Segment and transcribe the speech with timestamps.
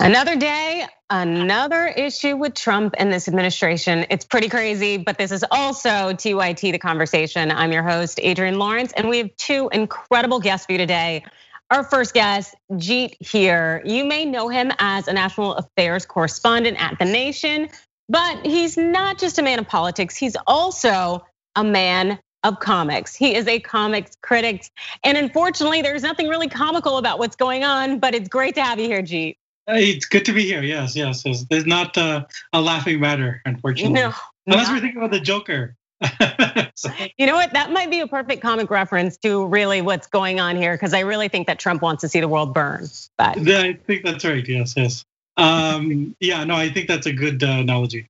[0.00, 4.06] Another day, another issue with Trump and this administration.
[4.10, 7.52] It's pretty crazy, but this is also TYT the conversation.
[7.52, 11.24] I'm your host, Adrienne Lawrence, and we have two incredible guests for you today.
[11.70, 13.82] Our first guest, Jeet Heer.
[13.84, 17.68] You may know him as a national affairs correspondent at The Nation,
[18.08, 21.24] but he's not just a man of politics, he's also
[21.54, 23.14] a man of comics.
[23.14, 24.68] He is a comics critic.
[25.02, 28.78] And unfortunately, there's nothing really comical about what's going on, but it's great to have
[28.78, 29.36] you here, Jeet.
[29.66, 30.62] It's good to be here.
[30.62, 31.22] Yes, yes.
[31.24, 31.44] yes.
[31.48, 33.94] There's not a, a laughing matter, unfortunately.
[33.94, 34.12] No,
[34.46, 35.76] unless we're thinking about the Joker.
[36.74, 36.90] so.
[37.16, 37.52] You know what?
[37.52, 41.00] That might be a perfect comic reference to really what's going on here, because I
[41.00, 42.86] really think that Trump wants to see the world burn.
[43.16, 44.46] But I think that's right.
[44.46, 45.04] Yes, yes.
[45.36, 48.08] Um, yeah, no, I think that's a good uh, analogy.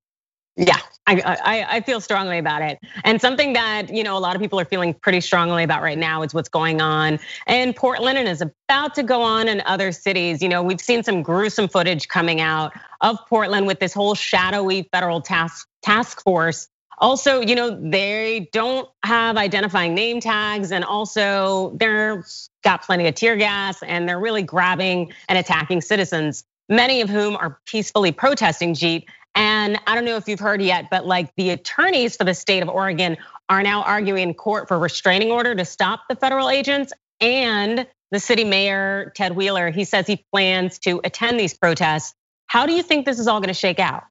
[0.56, 2.78] Yeah, I, I, I feel strongly about it.
[3.02, 5.98] And something that you know a lot of people are feeling pretty strongly about right
[5.98, 7.18] now is what's going on
[7.48, 10.40] in Portland and is about to go on in other cities.
[10.40, 14.88] You know, we've seen some gruesome footage coming out of Portland with this whole shadowy
[14.92, 16.69] federal task task force.
[16.98, 22.25] Also, you know, they don't have identifying name tags, and also they're
[22.62, 27.34] got plenty of tear gas, and they're really grabbing and attacking citizens, many of whom
[27.34, 28.72] are peacefully protesting.
[28.75, 32.34] Jeet and I don't know if you've heard yet, but like the attorneys for the
[32.34, 33.16] state of Oregon
[33.48, 36.92] are now arguing in court for restraining order to stop the federal agents.
[37.20, 42.14] And the city mayor, Ted Wheeler, he says he plans to attend these protests.
[42.46, 44.04] How do you think this is all gonna shake out?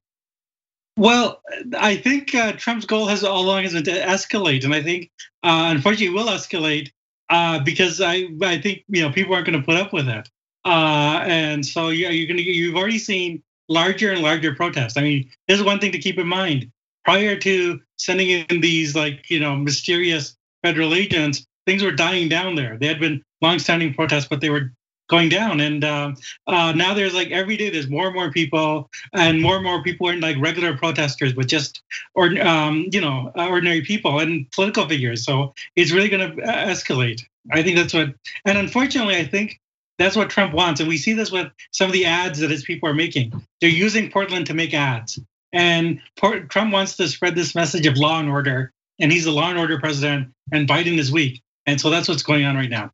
[0.96, 1.40] Well,
[1.76, 5.10] I think uh, Trump's goal has all along has been to escalate, and I think
[5.42, 6.90] uh, unfortunately will escalate
[7.30, 10.28] uh, because I I think you know people aren't going to put up with it,
[10.64, 14.96] and so yeah, you're gonna you've already seen larger and larger protests.
[14.96, 16.70] I mean, this is one thing to keep in mind.
[17.04, 22.54] Prior to sending in these like you know mysterious federal agents, things were dying down
[22.54, 22.78] there.
[22.78, 24.72] They had been long-standing protests, but they were
[25.08, 25.60] going down.
[25.60, 26.12] And uh,
[26.46, 29.82] uh, now there's like every day there's more and more people, and more and more
[29.82, 31.82] people aren't like regular protesters, but just
[32.14, 35.24] or um, you know ordinary people and political figures.
[35.24, 37.22] So it's really going to uh, escalate.
[37.52, 38.14] I think that's what.
[38.44, 39.60] And unfortunately, I think
[39.98, 40.80] that's what Trump wants.
[40.80, 43.32] And we see this with some of the ads that his people are making.
[43.60, 45.18] They're using Portland to make ads.
[45.52, 48.72] And Trump wants to spread this message of law and order.
[49.00, 51.42] And he's a law and order president, and Biden is weak.
[51.66, 52.92] And so that's what's going on right now.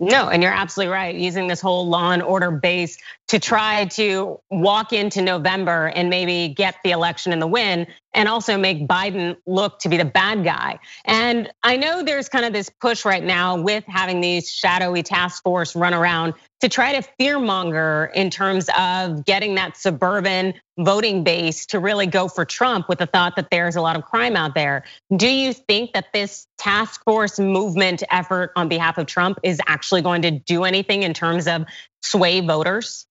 [0.00, 1.14] No, and you're absolutely right.
[1.14, 2.96] Using this whole law and order base
[3.30, 8.28] to try to walk into November and maybe get the election and the win, and
[8.28, 10.80] also make Biden look to be the bad guy.
[11.04, 15.44] And I know there's kind of this push right now with having these shadowy task
[15.44, 21.66] force run around to try to fearmonger in terms of getting that suburban voting base
[21.66, 24.56] to really go for Trump with the thought that there's a lot of crime out
[24.56, 24.82] there.
[25.16, 30.02] Do you think that this task force movement effort on behalf of Trump is actually
[30.02, 31.64] going to do anything in terms of
[32.02, 33.06] sway voters?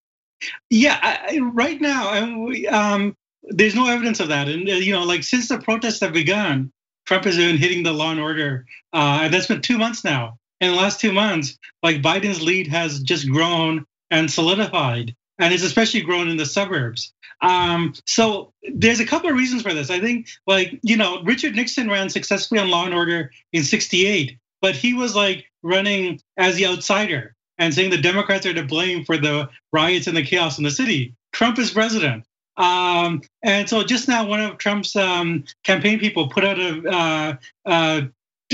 [0.70, 4.48] Yeah, right now, um, there's no evidence of that.
[4.48, 6.72] And uh, you know, like since the protests have begun,
[7.06, 10.38] Trump has been hitting the law and order, uh, and that's been two months now
[10.60, 15.62] in the last two months, like Biden's lead has just grown and solidified, and it's
[15.62, 17.12] especially grown in the suburbs.
[17.42, 19.90] Um, so there's a couple of reasons for this.
[19.90, 24.36] I think, like you know, Richard Nixon ran successfully on Law and Order in '68,
[24.60, 29.04] but he was like running as the outsider and saying the Democrats are to blame
[29.04, 31.14] for the riots and the chaos in the city.
[31.32, 32.24] Trump is president.
[32.56, 38.02] Um, and so just now, one of Trump's um, campaign people put out a, uh,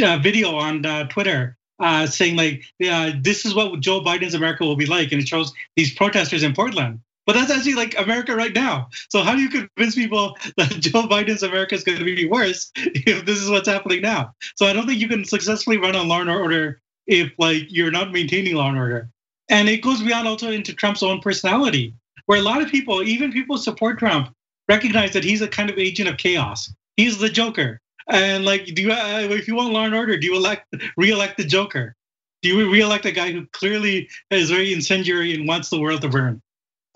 [0.02, 4.64] a video on uh, Twitter uh, saying like, yeah, this is what Joe Biden's America
[4.64, 7.00] will be like, and it shows these protesters in Portland.
[7.26, 8.88] But that's actually like America right now.
[9.08, 12.72] So how do you convince people that Joe Biden's America is going to be worse
[12.76, 14.34] if this is what's happening now?
[14.56, 17.90] So I don't think you can successfully run on law and order if like you're
[17.90, 19.10] not maintaining law and order.
[19.48, 21.94] And it goes beyond also into Trump's own personality,
[22.26, 24.34] where a lot of people, even people support Trump,
[24.68, 26.72] recognize that he's a kind of agent of chaos.
[26.96, 27.80] He's the Joker.
[28.08, 31.36] And like, do you, uh, if you want law and order, do you elect re-elect
[31.36, 31.94] the Joker?
[32.42, 36.08] Do you re-elect a guy who clearly is very incendiary and wants the world to
[36.08, 36.42] burn?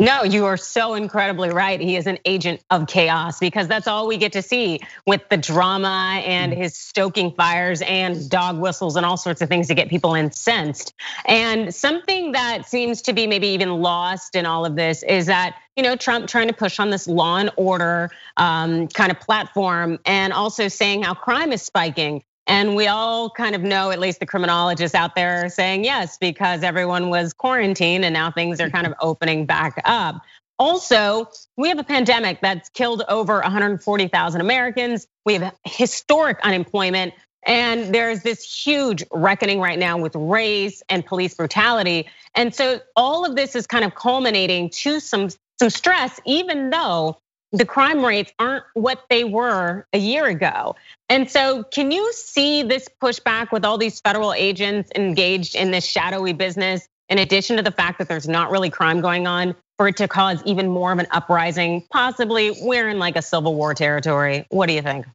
[0.01, 1.79] No, you are so incredibly right.
[1.79, 5.37] He is an agent of chaos because that's all we get to see with the
[5.37, 9.91] drama and his stoking fires and dog whistles and all sorts of things to get
[9.91, 10.95] people incensed.
[11.27, 15.57] And something that seems to be maybe even lost in all of this is that
[15.77, 19.99] you know Trump trying to push on this law and order um, kind of platform
[20.07, 22.25] and also saying how crime is spiking.
[22.51, 26.19] And we all kind of know, at least the criminologists out there, are saying yes,
[26.19, 29.07] because everyone was quarantined and now things are kind of mm-hmm.
[29.07, 30.21] opening back up.
[30.59, 35.07] Also, we have a pandemic that's killed over 140,000 Americans.
[35.25, 37.15] We have historic unemployment.
[37.47, 42.09] And there's this huge reckoning right now with race and police brutality.
[42.35, 45.29] And so all of this is kind of culminating to some,
[45.61, 47.17] some stress, even though
[47.53, 50.77] the crime rates aren't what they were a year ago.
[51.09, 55.85] And so, can you see this pushback with all these federal agents engaged in this
[55.85, 59.89] shadowy business, in addition to the fact that there's not really crime going on, for
[59.89, 61.85] it to cause even more of an uprising?
[61.91, 64.47] Possibly we're in like a civil war territory.
[64.51, 65.07] What do you think?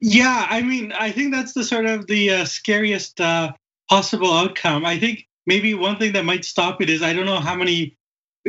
[0.00, 3.52] Yeah, I mean, I think that's the sort of the uh, scariest uh,
[3.88, 4.84] possible outcome.
[4.84, 7.96] I think maybe one thing that might stop it is I don't know how many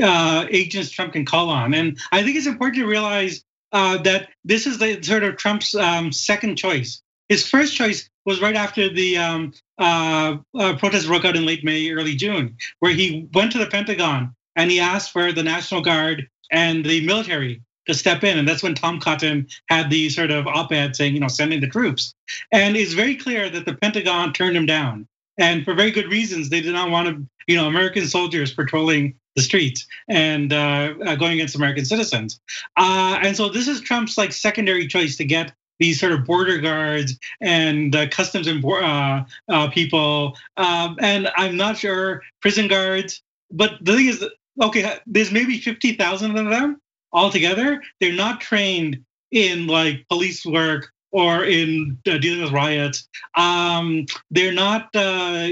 [0.02, 4.30] uh, agents Trump can call on, and I think it's important to realize uh, that
[4.46, 7.02] this is the sort of Trump's um, second choice.
[7.30, 11.64] His first choice was right after the um, uh, uh, protests broke out in late
[11.64, 15.82] May, early June, where he went to the Pentagon and he asked for the National
[15.82, 18.38] Guard and the military to step in.
[18.38, 21.54] And that's when Tom Cotton had the sort of op ed saying, you know, send
[21.54, 22.14] in the troops.
[22.52, 25.08] And it's very clear that the Pentagon turned him down.
[25.38, 29.16] And for very good reasons, they did not want to, you know, American soldiers patrolling
[29.36, 32.40] the streets and uh, uh, going against American citizens.
[32.78, 36.60] Uh, and so this is Trump's like secondary choice to get these sort of border
[36.60, 40.38] guards and uh, customs and uh, uh, people.
[40.58, 43.22] Um, and I'm not sure prison guards.
[43.52, 44.26] But the thing is,
[44.62, 46.80] okay, there's maybe 50,000 of them
[47.12, 53.08] altogether, they're not trained in like police work or in uh, dealing with riots.
[53.38, 55.50] Um, they're not uh,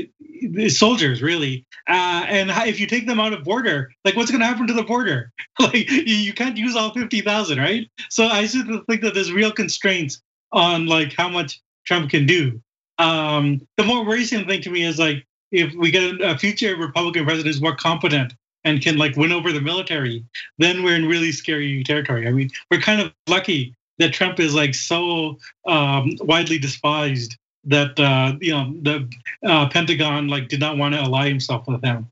[0.68, 1.66] soldiers, really.
[1.88, 4.74] Uh, and if you take them out of border, like what's going to happen to
[4.74, 5.31] the border?
[5.60, 7.88] like you can't use all 50,000, right?
[8.10, 10.22] So I just think that there's real constraints
[10.52, 12.60] on like how much Trump can do.
[12.98, 17.24] Um, the more worrisome thing to me is like if we get a future Republican
[17.24, 18.34] president who's more competent
[18.64, 20.24] and can like win over the military,
[20.57, 22.28] then we're in really scary territory.
[22.28, 28.00] I mean, we're kind of lucky that Trump is like so um, widely despised that
[28.00, 29.09] uh, you know the
[29.45, 32.12] uh, Pentagon like did not want to ally himself with him.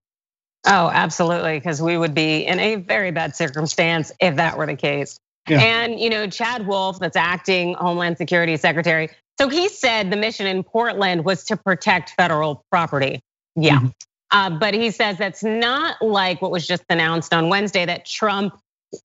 [0.65, 4.75] Oh, absolutely, because we would be in a very bad circumstance if that were the
[4.75, 5.19] case.
[5.47, 5.61] Yeah.
[5.61, 9.09] And you know, Chad Wolf, that's acting Homeland Security Secretary,
[9.39, 13.21] so he said the mission in Portland was to protect federal property.
[13.55, 13.77] Yeah.
[13.77, 13.87] Mm-hmm.
[14.31, 18.53] Uh, but he says that's not like what was just announced on Wednesday that Trump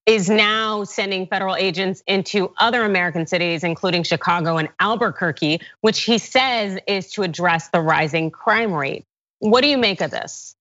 [0.06, 6.18] is now sending federal agents into other American cities, including Chicago and Albuquerque, which he
[6.18, 9.04] says is to address the rising crime rate.
[9.40, 10.54] What do you make of this?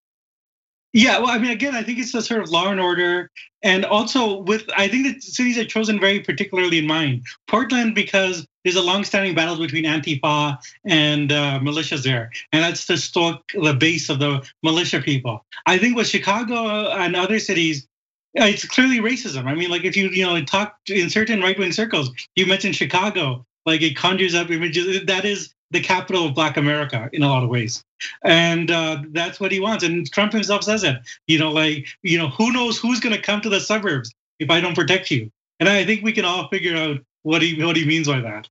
[0.96, 3.32] Yeah, well, I mean, again, I think it's a sort of law and order,
[3.64, 7.24] and also with I think the cities are chosen very particularly in mind.
[7.48, 12.98] Portland because there's a long-standing battle between Antifa and uh, militias there, and that's to
[12.98, 15.44] stock, the base of the militia people.
[15.66, 17.88] I think with Chicago and other cities,
[18.34, 19.46] it's clearly racism.
[19.46, 23.46] I mean, like if you you know talk in certain right-wing circles, you mentioned Chicago,
[23.66, 25.06] like it conjures up images.
[25.06, 27.84] That is the capital of Black America in a lot of ways,
[28.24, 29.84] and uh, that's what he wants.
[29.84, 30.98] And Trump himself says it.
[31.28, 34.50] You know, like you know, who knows who's going to come to the suburbs if
[34.50, 35.32] I don't protect you?
[35.60, 38.50] And I think we can all figure out what he what he means by that.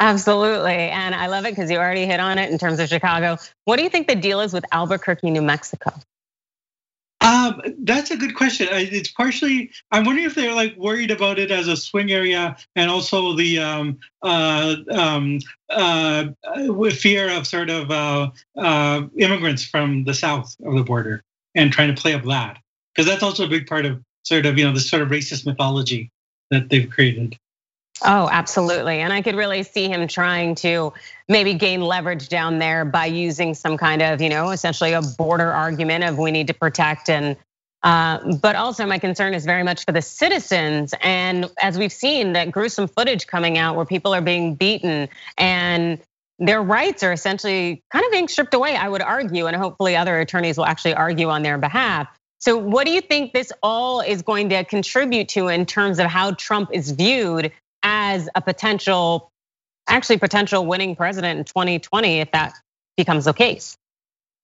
[0.00, 0.72] Absolutely.
[0.72, 3.38] And I love it because you already hit on it in terms of Chicago.
[3.64, 5.92] What do you think the deal is with Albuquerque, New Mexico?
[7.24, 8.68] Um, that's a good question.
[8.70, 9.70] It's partially.
[9.90, 13.60] I'm wondering if they're like worried about it as a swing area, and also the
[13.60, 15.40] um, uh, um,
[15.70, 16.26] uh,
[16.90, 21.24] fear of sort of uh, uh, immigrants from the south of the border,
[21.54, 22.58] and trying to play up that
[22.94, 25.46] because that's also a big part of sort of you know the sort of racist
[25.46, 26.10] mythology
[26.50, 27.38] that they've created.
[28.06, 29.00] Oh, absolutely.
[29.00, 30.92] And I could really see him trying to
[31.26, 35.50] maybe gain leverage down there by using some kind of, you know, essentially a border
[35.50, 37.36] argument of we need to protect and
[37.82, 40.94] uh, but also my concern is very much for the citizens.
[41.02, 46.00] And as we've seen that gruesome footage coming out where people are being beaten and
[46.38, 50.18] their rights are essentially kind of being stripped away, I would argue, and hopefully other
[50.18, 52.08] attorneys will actually argue on their behalf.
[52.38, 56.06] So, what do you think this all is going to contribute to in terms of
[56.06, 57.52] how Trump is viewed
[57.84, 59.30] as a potential,
[59.88, 62.54] actually potential winning president in 2020 if that
[62.96, 63.76] becomes the case.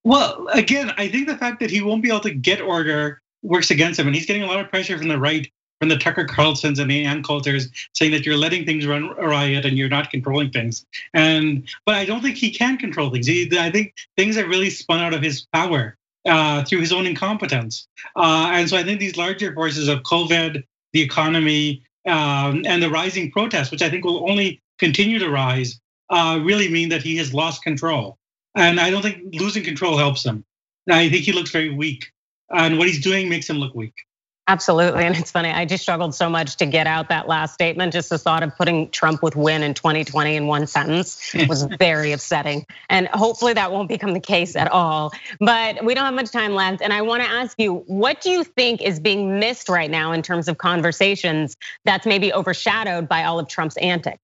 [0.04, 3.70] Well, again, I think the fact that he won't be able to get order works
[3.70, 6.24] against him, and he's getting a lot of pressure from the right, from the Tucker
[6.24, 10.10] Carlsons and the Ann Coulters, saying that you're letting things run riot and you're not
[10.10, 10.86] controlling things.
[11.14, 13.26] And but I don't think he can control things.
[13.26, 17.06] He, I think things have really spun out of his power uh, through his own
[17.06, 17.86] incompetence.
[18.16, 22.90] Uh, and so I think these larger forces of COVID, the economy, um, and the
[22.90, 25.80] rising protests, which I think will only continue to rise,
[26.10, 28.18] uh, really mean that he has lost control.
[28.56, 30.44] And I don't think losing control helps him.
[30.90, 32.10] I think he looks very weak,
[32.50, 33.94] and what he's doing makes him look weak.
[34.50, 35.04] Absolutely.
[35.04, 37.92] And it's funny, I just struggled so much to get out that last statement.
[37.92, 42.10] Just the thought of putting Trump with win in 2020 in one sentence was very
[42.10, 42.66] upsetting.
[42.88, 45.12] And hopefully that won't become the case at all.
[45.38, 46.82] But we don't have much time left.
[46.82, 50.10] And I want to ask you, what do you think is being missed right now
[50.10, 54.18] in terms of conversations that's maybe overshadowed by all of Trump's antics?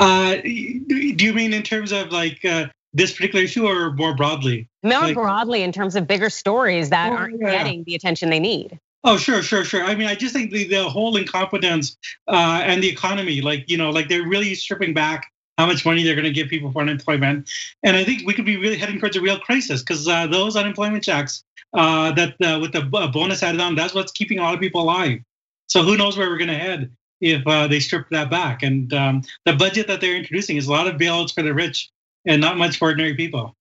[0.00, 4.68] Uh, do you mean in terms of like uh, this particular issue or more broadly?
[4.82, 7.52] More like, broadly in terms of bigger stories that oh, aren't yeah.
[7.52, 8.80] getting the attention they need.
[9.04, 9.84] Oh, sure, sure, sure.
[9.84, 13.76] I mean, I just think the, the whole incompetence uh, and the economy, like, you
[13.76, 16.82] know, like they're really stripping back how much money they're going to give people for
[16.82, 17.48] unemployment.
[17.82, 20.56] And I think we could be really heading towards a real crisis because uh, those
[20.56, 24.54] unemployment checks uh, that uh, with the bonus added on, that's what's keeping a lot
[24.54, 25.20] of people alive.
[25.68, 26.90] So who knows where we're going to head
[27.20, 28.62] if uh, they strip that back.
[28.62, 31.90] And um, the budget that they're introducing is a lot of bailouts for the rich
[32.24, 33.56] and not much for ordinary people.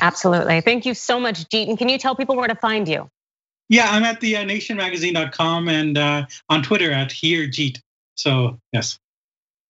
[0.00, 0.60] Absolutely.
[0.60, 1.68] Thank you so much, Jeet.
[1.68, 3.08] And can you tell people where to find you?
[3.70, 7.80] Yeah, I'm at the uh, nationmagazine.com and uh, on Twitter at Heer Jeet.
[8.16, 8.98] So yes.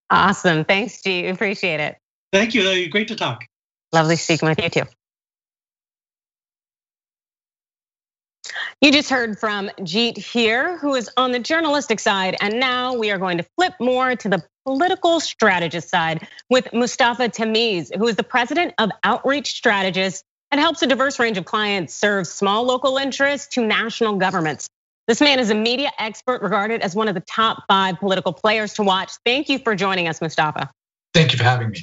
[0.09, 0.65] Awesome.
[0.65, 1.31] Thanks, Jeet.
[1.31, 1.97] Appreciate it.
[2.33, 2.89] Thank you.
[2.89, 3.45] Great to talk.
[3.93, 4.83] Lovely speaking with you too.
[8.81, 13.11] You just heard from Jeet Heer, who is on the journalistic side, and now we
[13.11, 18.15] are going to flip more to the political strategist side with Mustafa Tameez, who is
[18.15, 22.97] the president of Outreach Strategists and helps a diverse range of clients serve small local
[22.97, 24.67] interests to national governments.
[25.07, 28.73] This man is a media expert regarded as one of the top five political players
[28.73, 29.11] to watch.
[29.25, 30.69] Thank you for joining us, Mustafa.
[31.13, 31.81] Thank you for having me.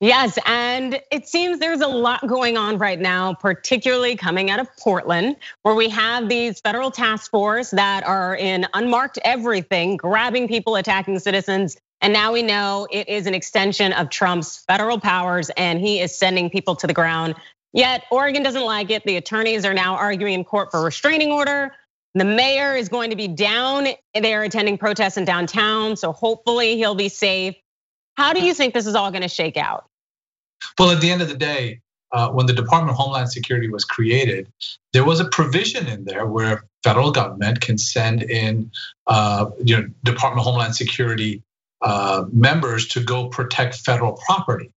[0.00, 4.66] Yes, and it seems there's a lot going on right now, particularly coming out of
[4.76, 10.74] Portland, where we have these federal task force that are in unmarked everything, grabbing people,
[10.74, 11.76] attacking citizens.
[12.00, 16.18] And now we know it is an extension of Trump's federal powers, and he is
[16.18, 17.36] sending people to the ground
[17.72, 19.02] Yet Oregon doesn't like it.
[19.04, 21.74] The attorneys are now arguing in court for restraining order.
[22.14, 26.94] The mayor is going to be down there attending protests in downtown, so hopefully he'll
[26.94, 27.56] be safe.
[28.16, 29.86] How do you think this is all going to shake out?
[30.78, 31.80] Well, at the end of the day,
[32.12, 34.52] uh, when the Department of Homeland Security was created,
[34.92, 38.70] there was a provision in there where federal government can send in,
[39.06, 41.42] uh, you know, Department of Homeland Security
[41.80, 44.70] uh, members to go protect federal property.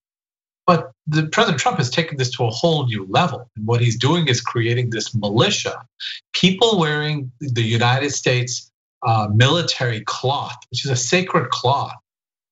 [0.68, 3.50] But the President Trump has taken this to a whole new level.
[3.56, 5.86] And what he's doing is creating this militia,
[6.34, 8.72] people wearing the United States
[9.06, 11.94] uh, military cloth, which is a sacred cloth,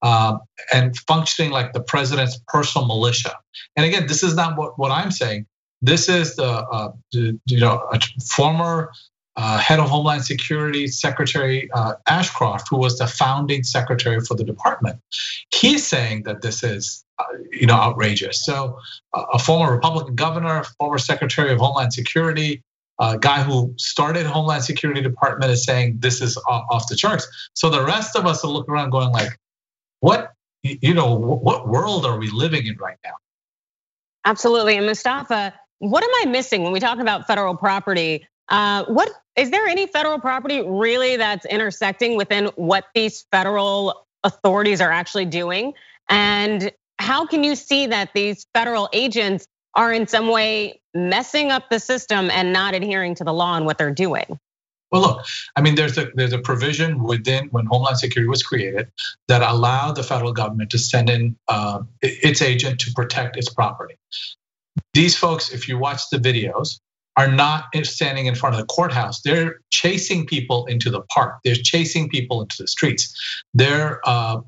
[0.04, 0.38] uh,
[0.72, 3.36] and functioning like the president's personal militia.
[3.76, 5.48] And again, this is not what, what I'm saying.
[5.82, 7.90] This is the, uh, the you know
[8.30, 8.92] former
[9.36, 14.44] uh, head of Homeland Security, Secretary uh, Ashcroft, who was the founding secretary for the
[14.44, 15.00] department.
[15.54, 18.46] He's saying that this is, uh, you know, outrageous.
[18.46, 18.78] So,
[19.14, 22.62] uh, a former Republican governor, former Secretary of Homeland Security,
[23.00, 27.28] a guy who started Homeland Security Department is saying this is off the charts.
[27.54, 29.38] So the rest of us are looking around going like,
[30.00, 33.14] what, you know, what world are we living in right now?
[34.26, 38.26] Absolutely, and Mustafa, what am I missing when we talk about federal property?
[38.50, 44.82] Uh, what is there any federal property really that's intersecting within what these federal authorities
[44.82, 45.74] are actually doing?
[46.10, 51.70] And how can you see that these federal agents are in some way messing up
[51.70, 54.40] the system and not adhering to the law and what they're doing?
[54.92, 58.92] Well, look, I mean, there's a there's a provision within when Homeland Security was created
[59.28, 63.96] that allowed the federal government to send in uh, its agent to protect its property.
[64.94, 66.80] These folks, if you watch the videos,
[67.16, 69.22] are not standing in front of the courthouse.
[69.22, 71.40] They're chasing people into the park.
[71.44, 73.14] They're chasing people into the streets.
[73.54, 74.42] They're, uh,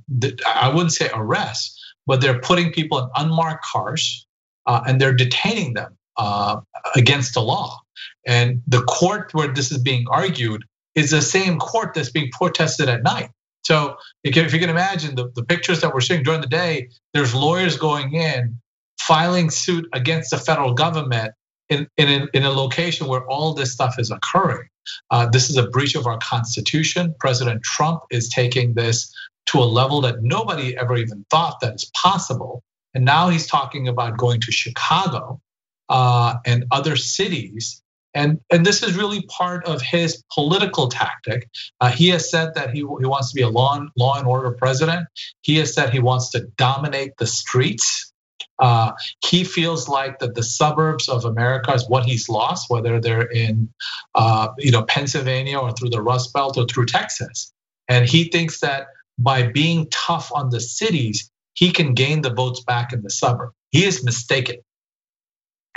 [0.47, 4.25] I wouldn't say arrests, but they're putting people in unmarked cars
[4.65, 6.61] uh, and they're detaining them uh,
[6.95, 7.79] against the law.
[8.25, 10.63] And the court where this is being argued
[10.95, 13.29] is the same court that's being protested at night.
[13.63, 17.77] So if you can imagine the pictures that we're seeing during the day, there's lawyers
[17.77, 18.59] going in,
[18.99, 21.33] filing suit against the federal government
[21.69, 24.67] in, in, a, in a location where all this stuff is occurring.
[25.09, 27.15] Uh, this is a breach of our constitution.
[27.19, 29.13] President Trump is taking this
[29.47, 32.63] to a level that nobody ever even thought that is possible.
[32.93, 35.41] And now he's talking about going to Chicago
[35.89, 37.81] uh, and other cities.
[38.13, 41.49] And, and this is really part of his political tactic.
[41.81, 44.25] Uh, he has said that he, he wants to be a law and, law and
[44.25, 45.07] order president.
[45.41, 48.13] He has said he wants to dominate the streets.
[48.59, 48.91] Uh,
[49.25, 53.69] he feels like that the suburbs of America is what he's lost, whether they're in,
[54.15, 57.51] uh, you know, Pennsylvania or through the Rust Belt or through Texas.
[57.87, 62.61] And he thinks that by being tough on the cities, he can gain the votes
[62.61, 63.51] back in the suburb.
[63.71, 64.57] He is mistaken.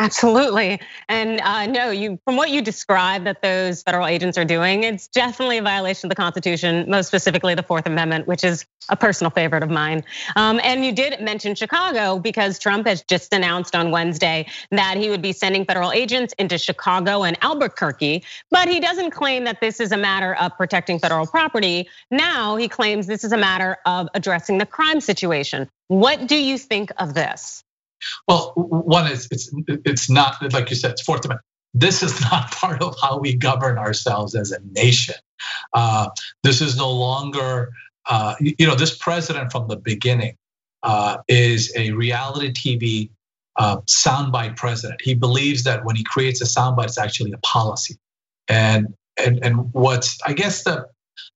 [0.01, 0.81] Absolutely.
[1.09, 5.09] And uh, no, you from what you described that those federal agents are doing, it's
[5.09, 9.31] definitely a violation of the Constitution, most specifically the Fourth Amendment, which is a personal
[9.31, 10.05] favorite of mine.
[10.37, 15.11] Um, and you did mention Chicago because Trump has just announced on Wednesday that he
[15.11, 19.81] would be sending federal agents into Chicago and Albuquerque, but he doesn't claim that this
[19.81, 21.89] is a matter of protecting federal property.
[22.09, 25.69] Now he claims this is a matter of addressing the crime situation.
[25.89, 27.65] What do you think of this?
[28.27, 31.45] Well, one is it's it's not like you said, it's Fourth Amendment.
[31.75, 35.15] This is not part of how we govern ourselves as a nation.
[35.73, 36.11] Uh,
[36.43, 37.71] this is no longer,
[38.09, 40.37] uh, you know, this president from the beginning
[40.83, 43.11] uh, is a reality TV
[43.57, 45.01] uh, soundbite president.
[45.03, 47.97] He believes that when he creates a soundbite, it's actually a policy.
[48.49, 50.87] And and and what's I guess the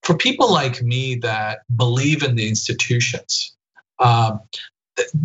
[0.02, 3.54] for people like me that believe in the institutions,
[3.98, 4.40] um,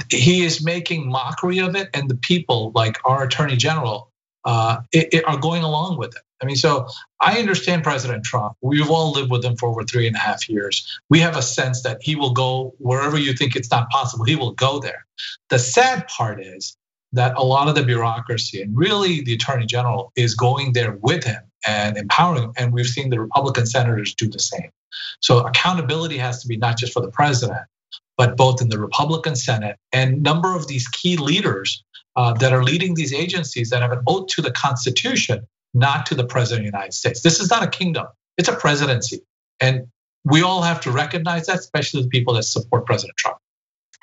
[0.10, 4.12] he is making mockery of it, and the people, like our attorney general,
[4.46, 6.22] uh, it, it are going along with it.
[6.42, 6.88] I mean, so
[7.20, 8.56] I understand President Trump.
[8.62, 11.00] We've all lived with him for over three and a half years.
[11.10, 14.36] We have a sense that he will go wherever you think it's not possible, he
[14.36, 15.06] will go there.
[15.50, 16.78] The sad part is
[17.14, 21.24] that a lot of the bureaucracy and really the attorney general is going there with
[21.24, 22.54] him and empowering him.
[22.58, 24.70] And we've seen the Republican senators do the same.
[25.22, 27.62] So accountability has to be not just for the president,
[28.18, 31.84] but both in the Republican Senate and number of these key leaders
[32.16, 36.16] uh, that are leading these agencies that have an oath to the Constitution, not to
[36.16, 37.22] the President of the United States.
[37.22, 38.08] This is not a kingdom,
[38.38, 39.22] it's a presidency.
[39.60, 39.88] And
[40.24, 43.38] we all have to recognize that, especially the people that support President Trump.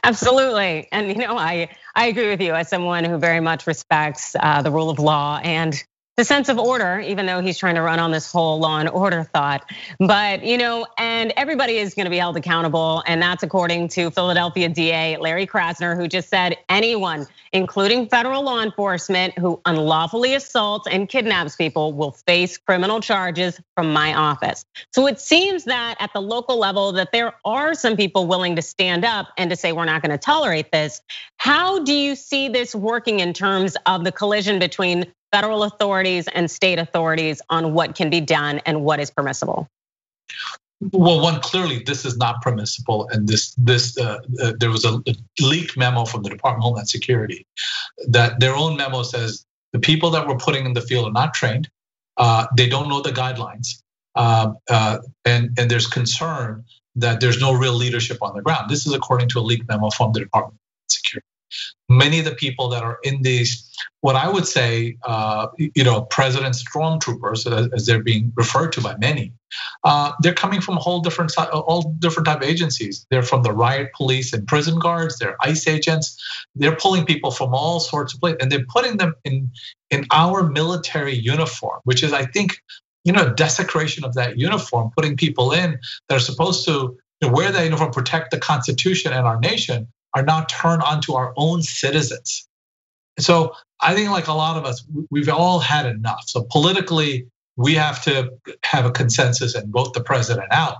[0.05, 0.87] Absolutely.
[0.93, 4.63] And you know, I, I agree with you as someone who very much respects uh,
[4.63, 5.83] the rule of law and
[6.17, 8.89] the sense of order, even though he's trying to run on this whole law and
[8.89, 9.69] order thought.
[9.99, 13.03] But, you know, and everybody is gonna be held accountable.
[13.07, 18.63] And that's according to Philadelphia DA Larry Krasner, who just said anyone, including federal law
[18.63, 24.65] enforcement, who unlawfully assaults and kidnaps people will face criminal charges from my office.
[24.93, 28.63] So it seems that at the local level that there are some people willing to
[28.63, 31.01] stand up and to say, we're not gonna tolerate this.
[31.39, 36.49] How do you see this working in terms of the collision between federal authorities and
[36.49, 39.69] state authorities on what can be done and what is permissible?
[40.93, 45.03] Well, one clearly this is not permissible, and this this uh, uh, there was a,
[45.41, 47.47] leaked memo from the Department of Homeland Security
[48.09, 51.33] that their own memo says the people that we're putting in the field are not
[51.35, 51.69] trained,
[52.17, 53.83] uh, they don't know the guidelines,
[54.15, 56.65] um, uh, and and there's concern
[56.97, 58.71] that there's no real leadership on the ground.
[58.71, 60.61] This is according to a leaked memo from the Department
[61.89, 66.03] many of the people that are in these, what I would say, uh, you know,
[66.03, 69.33] president stormtroopers, as they're being referred to by many,
[69.85, 73.07] uh, they're coming from a whole different, all different type of agencies.
[73.11, 75.19] They're from the riot police and prison guards.
[75.19, 76.21] They're ICE agents.
[76.55, 79.51] They're pulling people from all sorts of places, and they're putting them in
[79.91, 82.57] in our military uniform, which is, I think,
[83.05, 87.65] you know, desecration of that uniform, putting people in that are supposed to wear that
[87.65, 92.49] uniform, protect the Constitution and our nation, are now turned onto our own citizens.
[93.19, 96.25] So I think, like a lot of us, we've all had enough.
[96.27, 98.33] So politically, we have to
[98.65, 100.79] have a consensus and vote the president out.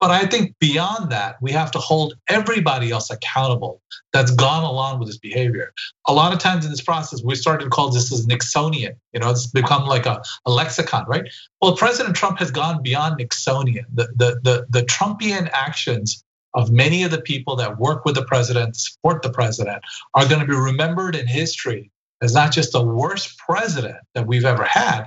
[0.00, 3.82] But I think beyond that, we have to hold everybody else accountable
[4.12, 5.72] that's gone along with this behavior.
[6.06, 8.92] A lot of times in this process, we started to call this as Nixonian.
[9.12, 11.24] You know, it's become like a, a lexicon, right?
[11.60, 13.86] Well, President Trump has gone beyond Nixonian.
[13.92, 16.24] The, the, the, the Trumpian actions
[16.58, 19.80] of many of the people that work with the president, support the president,
[20.14, 21.90] are going to be remembered in history
[22.20, 25.04] as not just the worst president that we've ever had,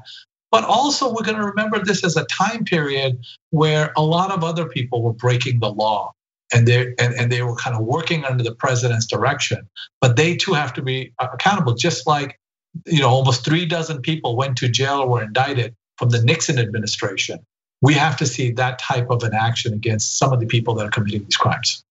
[0.49, 4.45] but also we're going to remember this as a time period where a lot of
[4.45, 6.13] other people were breaking the law
[6.53, 9.69] and they and, and they were kind of working under the president's direction.
[9.99, 12.39] But they too have to be accountable, just like
[12.85, 16.59] you know, almost three dozen people went to jail or were indicted from the Nixon
[16.59, 17.45] administration
[17.81, 20.85] we have to see that type of an action against some of the people that
[20.85, 21.83] are committing these crimes.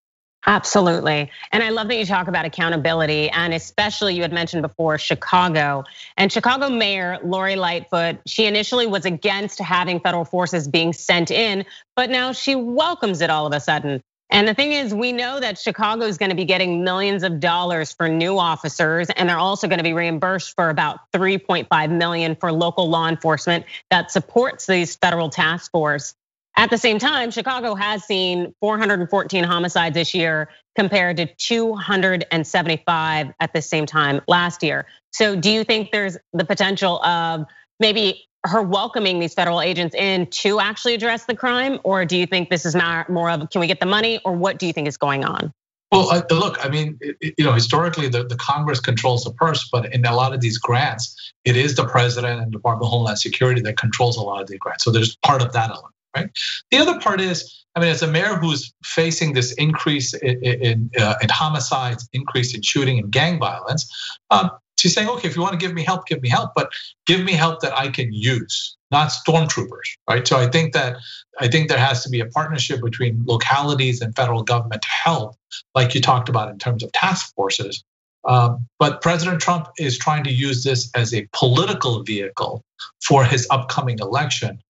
[0.46, 1.31] Absolutely.
[1.53, 3.29] And I love that you talk about accountability.
[3.31, 5.85] And especially, you had mentioned before Chicago.
[6.16, 11.66] And Chicago Mayor Lori Lightfoot, she initially was against having federal forces being sent in,
[11.94, 14.00] but now she welcomes it all of a sudden.
[14.30, 17.40] And the thing is, we know that Chicago is going to be getting millions of
[17.40, 22.36] dollars for new officers, and they're also going to be reimbursed for about 3.5 million
[22.36, 26.14] for local law enforcement that supports these federal task force.
[26.56, 33.52] At the same time, Chicago has seen 414 homicides this year compared to 275 at
[33.52, 34.86] the same time last year.
[35.12, 37.46] So, do you think there's the potential of
[37.80, 41.79] maybe her welcoming these federal agents in to actually address the crime?
[41.85, 42.74] Or do you think this is
[43.09, 45.53] more of can we get the money or what do you think is going on?
[45.92, 49.92] Well, uh, look, I mean, you know, historically the, the Congress controls the purse, but
[49.92, 53.61] in a lot of these grants, it is the president and Department of Homeland Security
[53.62, 54.85] that controls a lot of the grants.
[54.85, 56.31] So there's part of that element, right?
[56.70, 60.90] The other part is, I mean, as a mayor who's facing this increase in, in,
[60.96, 63.92] uh, in homicides, increase in shooting and gang violence,
[64.31, 66.72] um, she's saying, okay, if you want to give me help, give me help, but
[67.06, 70.26] give me help that I can use, not stormtroopers, right?
[70.26, 70.96] So I think that
[71.38, 75.36] I think there has to be a partnership between localities and federal government to help,
[75.74, 77.84] like you talked about in terms of task forces.
[78.24, 82.62] Um, but President Trump is trying to use this as a political vehicle
[83.02, 84.62] for his upcoming election.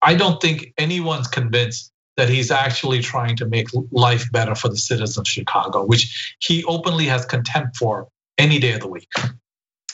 [0.00, 4.76] I don't think anyone's convinced that he's actually trying to make life better for the
[4.76, 8.08] citizens of Chicago, which he openly has contempt for
[8.38, 9.10] any day of the week.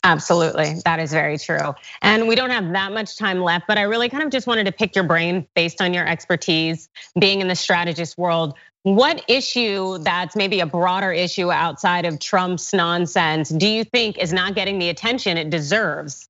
[0.05, 0.83] Absolutely.
[0.85, 1.75] That is very true.
[2.03, 4.65] And we don't have that much time left, but I really kind of just wanted
[4.67, 8.55] to pick your brain based on your expertise being in the strategist world.
[8.83, 14.31] What issue that's maybe a broader issue outside of Trump's nonsense do you think is
[14.31, 16.29] not getting the attention it deserves?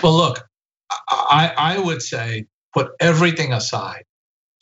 [0.00, 0.48] Well, look,
[1.10, 4.04] I, I would say put everything aside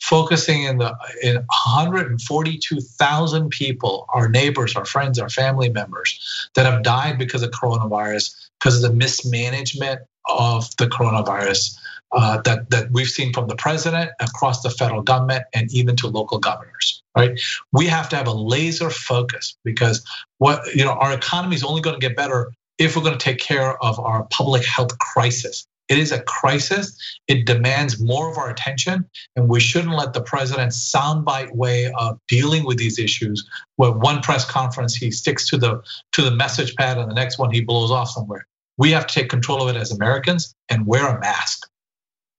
[0.03, 6.83] focusing in the in 142,000 people, our neighbors, our friends, our family members that have
[6.83, 11.77] died because of coronavirus, because of the mismanagement of the coronavirus
[12.11, 16.07] uh, that that we've seen from the president across the federal government and even to
[16.07, 17.01] local governors.
[17.15, 17.39] Right,
[17.71, 20.03] we have to have a laser focus because
[20.39, 23.23] what you know our economy is only going to get better if we're going to
[23.23, 25.65] take care of our public health crisis.
[25.89, 26.97] It is a crisis.
[27.27, 32.19] It demands more of our attention, and we shouldn't let the president's soundbite way of
[32.27, 35.81] dealing with these issues, where one press conference he sticks to the
[36.13, 38.47] to the message pad, and the next one he blows off somewhere.
[38.77, 41.69] We have to take control of it as Americans and wear a mask.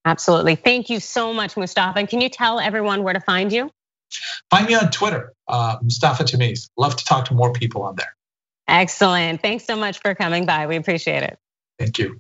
[0.05, 0.57] Absolutely.
[0.57, 1.99] Thank you so much, Mustafa.
[1.99, 3.71] And can you tell everyone where to find you?
[4.51, 6.69] Find me on Twitter, uh, Mustafa Tameez.
[6.77, 8.15] Love to talk to more people on there.
[8.69, 9.43] Excellent.
[9.43, 10.67] Thanks so much for coming by.
[10.67, 11.39] We appreciate it.
[11.79, 12.19] Thank you.